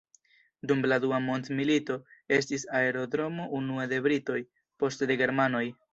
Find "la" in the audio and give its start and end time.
0.91-0.97